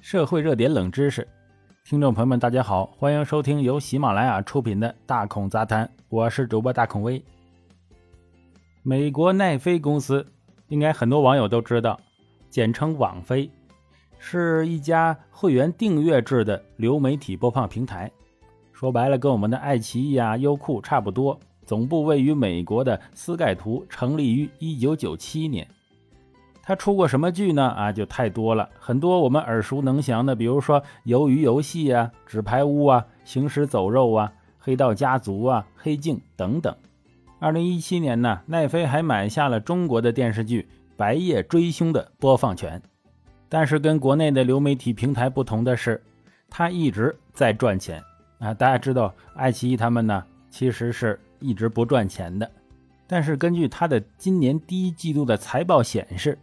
[0.00, 1.28] 社会热点冷知识，
[1.84, 7.22] 听众朋友们，大家好，欢迎收听由喜马拉雅出品的《大孔杂谈》，我是主播大孔威。
[8.82, 10.26] 美国奈飞公司，
[10.68, 12.00] 应该很多网友都知道，
[12.48, 13.50] 简称网飞，
[14.18, 18.10] 是一家会员订阅制的流媒体播放平台。
[18.72, 21.38] 说白了，跟我们的爱奇艺啊、优酷差不多。
[21.66, 25.68] 总部位于美国的斯盖图，成立于1997年。
[26.70, 27.64] 他出过什么剧呢？
[27.68, 36.72] 啊，就太多了，很多我们耳熟能详的，比如说《鱿鱼游戏》啊，《纸牌屋》啊，《行尸走肉》啊，《黑道家族》啊，《黑镜》等等。
[37.40, 40.62] 二零一七年呢，奈飞还买下了中国的电视剧
[40.96, 42.80] 《白夜追凶》的播放权。
[43.48, 46.00] 但是跟国内的流媒体平台不同的是，
[46.48, 48.00] 它一直在赚钱
[48.38, 48.54] 啊。
[48.54, 52.48] 大家知道，爱奇艺他们呢，其实是一直不赚钱的。
[53.08, 56.38] 但是根据它的今年第一季度的财报显示，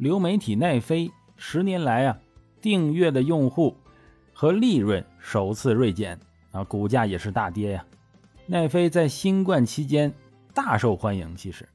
[0.00, 2.16] 流媒体奈飞十年来啊，
[2.62, 3.76] 订阅的用户
[4.32, 6.18] 和利润首次锐减
[6.52, 7.84] 啊，股价也是大跌呀。
[8.46, 10.10] 奈飞在新冠期间
[10.54, 11.68] 大受欢迎，其实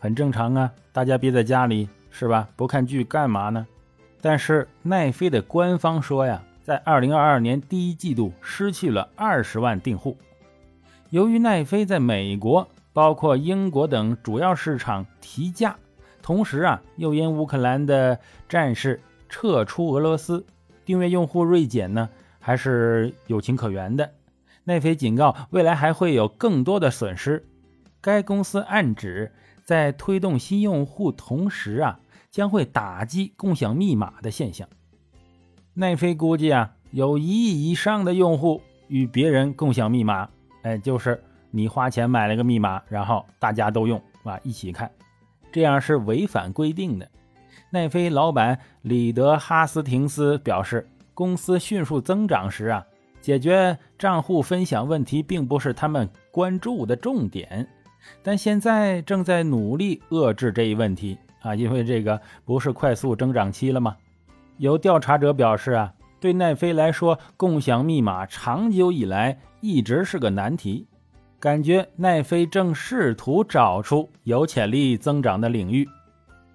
[0.00, 2.48] 很正常啊，大家憋在家里是吧？
[2.56, 3.64] 不看剧干嘛呢？
[4.20, 10.18] 但是奈飞的官方说呀，在二零二二年第一季度失去了二十万订户。
[11.10, 15.76] 由于奈飞在美国、包括英国等主要市场提价。
[16.22, 18.18] 同时啊，又因乌克兰的
[18.48, 20.44] 战事撤出俄罗斯，
[20.84, 24.12] 订阅用户锐减呢，还是有情可原的。
[24.64, 27.46] 奈飞警告，未来还会有更多的损失。
[28.00, 29.32] 该公司暗指，
[29.64, 34.68] 在推动新用户同时啊，将会打击共享密码的现象。
[35.74, 40.28] 奈飞估计啊，有一亿以上的用户与别人共享密码，
[40.62, 44.90] 哎，就是你花钱买了个密码，然后大家都用啊，一起看。
[45.52, 47.08] 这样是违反规定的。
[47.70, 52.84] 奈飞老板里德哈斯廷斯表示，公司迅速增长时啊，
[53.20, 57.68] 解决账户分享问题并不是他们关注的重点，
[58.22, 63.96] 但现在正在努力遏制这一问题啊，因为这个不是快速增长期了吗？
[64.56, 70.86] 有调查者表示啊，对奈飞来说，共享密码长久以来一直是个难题。
[71.40, 75.88] 感觉奈飞正试图找出有潜力增长的领域。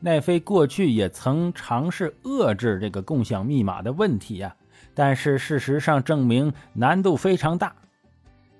[0.00, 4.56] 奈飞过去也曾尝试遏制这个共享密码的问题呀，
[4.94, 7.74] 但是事实上证明难度非常大。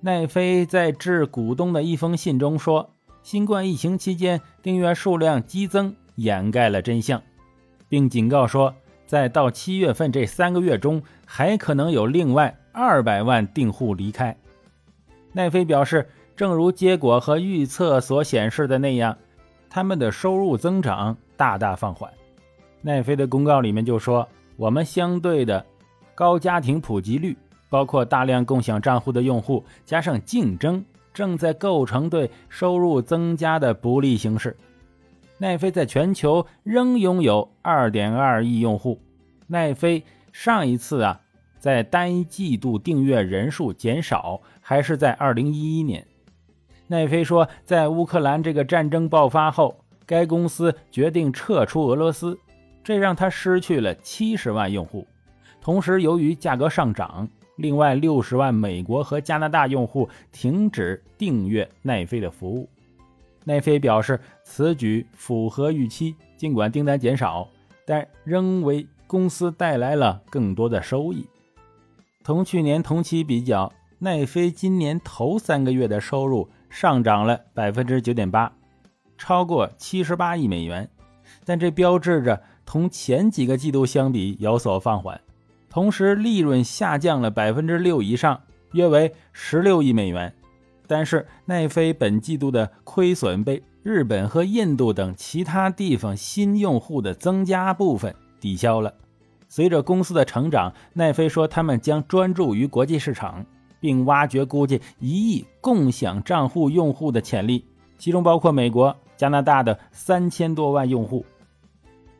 [0.00, 2.90] 奈飞在致股东的一封信中说
[3.24, 7.22] ：“新冠疫情期间订阅数量激增掩盖了真相，
[7.88, 8.74] 并警告说，
[9.06, 14.36] 在到七月份这三个月中，还可能有另外二百万订户离开。”
[15.32, 19.16] 奈飞表示，正如结果和预测所显示的那样，
[19.68, 22.10] 他们的收入增长大大放缓。
[22.82, 24.26] 奈飞的公告里面就说
[24.56, 25.64] ：“我们相对的
[26.14, 27.36] 高家庭普及率，
[27.68, 34.56] 包括大量共享账户的用户，加上竞争，正在构成对收入增加的不利形势。”
[35.38, 39.00] 奈飞在全球仍拥有2.2亿用户。
[39.46, 40.02] 奈飞
[40.32, 41.20] 上一次啊。
[41.60, 46.04] 在单一季度订阅人数减少，还是在二零一一年。
[46.88, 52.36] 奈飞说，在乌克兰这个战争爆发后，该公司决定撤出俄罗斯，
[52.82, 55.06] 这让他失去了七十万用户。
[55.60, 62.68] 同时，由于价格上涨，另外六十万美国和加拿大用户停止订阅奈飞的服务。
[63.44, 67.46] 奈飞表示，此举符合预期，尽管订单减少，
[67.84, 71.26] 但仍为公司带来了更多的收益。
[72.30, 78.52] 同去年同期比较，奈飞今年头三个月的收入上涨了百分之九点八，
[79.18, 80.88] 超过七十八亿美元。
[81.44, 85.20] 但这标志着同前几个季度相比有所放缓，
[85.68, 88.40] 同时利润下降了百分之六以上，
[88.74, 90.32] 约为十六亿美元。
[90.86, 98.94] 但是奈飞本季度的亏损被日本和印度等其他地方新用户的增加部分抵消了。
[99.50, 103.44] 随着公司的成长，奈飞说他们将专注于国际市场，
[103.80, 107.64] 并挖掘估计一亿共享账户用户的潜力，
[107.98, 111.26] 其中包括美国、加拿大的三千多万用户。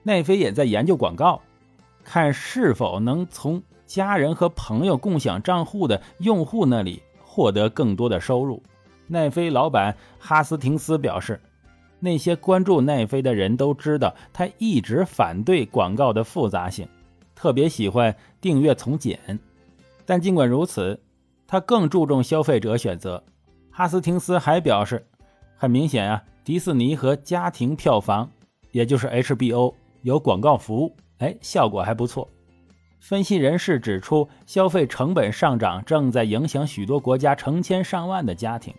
[0.02, 1.40] 奈飞也在研究广告，
[2.02, 8.60] 看是否能从家人和朋友共享账户的用户那里获得更多的收入。
[9.06, 11.40] 奈飞老板哈斯廷斯表示，
[12.00, 16.88] 那些关注奈飞的人都知道，他一直反对广告的复杂性。
[17.40, 19.18] 特别喜欢订阅从简，
[20.04, 21.00] 但尽管如此，
[21.46, 23.24] 他更注重消费者选择。
[23.70, 25.06] 哈斯廷斯还表示，
[25.56, 28.30] 很明显啊，迪士尼和家庭票房，
[28.72, 29.72] 也就是 HBO
[30.02, 32.28] 有广告服务，哎，效果还不错。
[32.98, 38.74] 分析人士指出，消费成本上涨正在影响许多国家成千上万的家庭。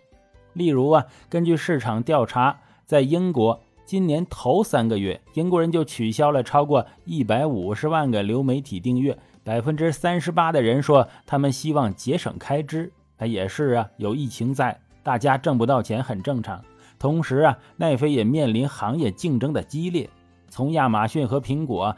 [0.54, 9.18] 例如啊，根据市场调查，在英国，今年头三个月，英国人就取消了超过一百五十万个流媒体订阅。
[9.44, 12.92] 百分之三十八的人说，他们希望节省开支。
[13.18, 16.64] 他也是啊，有疫情在，大家挣不到钱很正常。
[16.98, 20.10] 同时啊，奈飞也面临行业竞争的激烈，
[20.50, 21.96] 从亚马逊和苹果。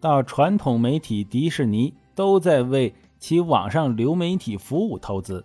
[0.00, 5.44] 到传统媒体迪士尼都在为其网上流媒体服务投资。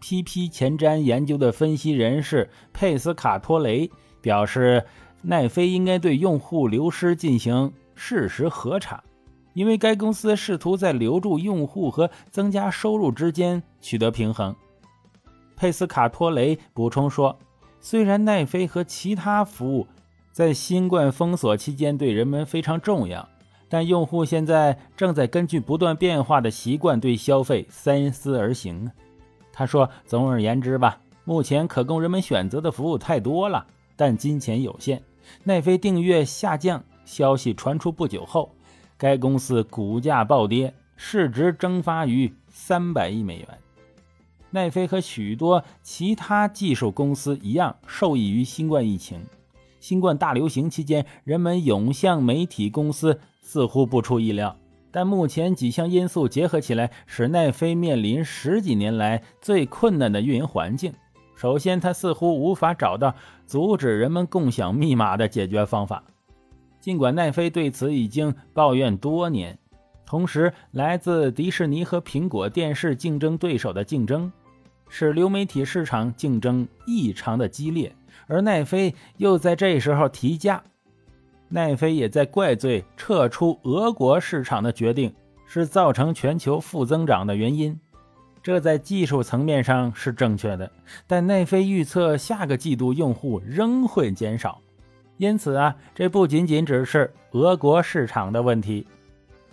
[0.00, 3.90] PP 前瞻研究的分析人士佩斯卡托雷
[4.22, 4.82] 表示，
[5.20, 9.04] 奈飞应该对用户流失进行事实核查，
[9.52, 14.56] 因为该公司试图在留住用户和增加收入之间取得平衡。
[15.56, 17.38] 佩斯卡托雷补充说，
[17.80, 19.86] 虽然奈飞和其他服务
[20.30, 23.28] 在新冠封锁期间对人们非常重要。
[23.68, 28.90] 但用户现在正在根据不断变化的习惯对消费三思而行。
[29.50, 33.66] 他说：“总而言之吧，目前可供人们选择的服务太多了，
[34.02, 35.00] 但金钱有限。
[35.44, 38.52] 奈飞订阅下降消息传出不久后，
[38.98, 43.46] 该公司股价暴跌，市值蒸发逾三百亿美元。
[44.50, 49.20] 奈飞和许多其他技术公司一样，受益于新冠疫情。
[49.78, 54.56] 新冠大流行期间，人们涌向媒体公司。”似乎不出意料，
[54.90, 60.92] 但目前几项因素结合起来，使奈飞面临十几年来最困难的运营环境。
[61.42, 63.16] 首先，他似乎无法找到
[63.48, 66.04] 阻止人们共享密码的解决方法，
[66.78, 69.58] 尽管奈飞对此已经抱怨多年。
[70.06, 74.30] 同时，来自迪士尼和苹果电视竞争对手的竞争，
[74.88, 77.92] 使流媒体市场竞争异常的激烈，
[78.28, 80.62] 而奈飞又在这时候提价。
[81.48, 85.12] 奈飞也在怪罪撤出俄国市场的决定
[85.44, 87.76] 是造成全球负增长的原因，
[88.42, 90.70] 这在技术层面上是正确的。
[91.06, 94.60] 但奈飞预测下个季度用户仍会减少，
[95.16, 98.86] 因此啊，这不仅仅只是俄国市场的问题。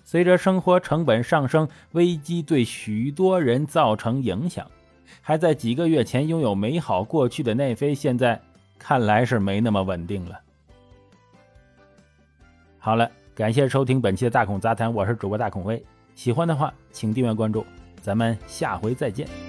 [0.03, 4.65] 随着生活成本上升，危机对许多人造成影响。
[5.21, 8.41] 还在几个月前拥有美好过去的奈飞，现在
[8.79, 10.39] 看来是没那么稳定了。
[12.79, 15.83] 好了，感谢收听本期的大孔杂谈，我是主播大孔威。
[16.15, 17.63] 喜欢的话，请订阅关注，
[18.01, 19.48] 咱们下回再见。